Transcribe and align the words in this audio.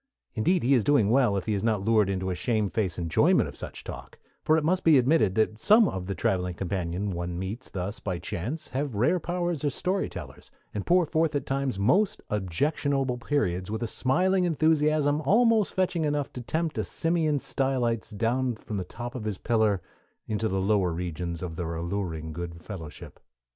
Indeed 0.33 0.63
he 0.63 0.73
is 0.73 0.83
doing 0.83 1.11
well 1.11 1.37
if 1.37 1.45
he 1.45 1.53
is 1.53 1.63
not 1.63 1.85
lured 1.85 2.09
into 2.09 2.31
a 2.31 2.33
shamefaced 2.33 2.97
enjoyment 2.97 3.47
of 3.47 3.55
such 3.55 3.83
talk; 3.83 4.17
for 4.43 4.57
it 4.57 4.63
must 4.63 4.83
be 4.83 4.97
admitted 4.97 5.35
that 5.35 5.61
some 5.61 5.87
of 5.87 6.07
the 6.07 6.15
traveling 6.15 6.55
companions 6.55 7.13
one 7.13 7.37
meets 7.37 7.69
thus 7.69 7.99
by 7.99 8.17
chance 8.17 8.69
have 8.69 8.95
rare 8.95 9.19
powers 9.19 9.63
as 9.63 9.75
story 9.75 10.09
tellers, 10.09 10.49
and 10.73 10.87
pour 10.87 11.05
forth 11.05 11.35
at 11.35 11.45
times 11.45 11.77
most 11.77 12.23
objectionable 12.31 13.19
periods 13.19 13.69
with 13.69 13.83
a 13.83 13.87
smiling 13.87 14.43
enthusiasm 14.43 15.21
almost 15.21 15.71
fetching 15.75 16.03
enough 16.03 16.33
to 16.33 16.41
tempt 16.41 16.79
a 16.79 16.83
Simeon 16.83 17.37
Stylites 17.37 18.09
down 18.09 18.55
from 18.55 18.77
the 18.77 18.83
top 18.83 19.13
of 19.13 19.25
his 19.25 19.37
pillar 19.37 19.83
into 20.27 20.47
the 20.47 20.59
lower 20.59 20.91
regions 20.91 21.43
of 21.43 21.55
their 21.55 21.75
alluring 21.75 22.33
good 22.33 22.59
fellowship. 22.59 23.19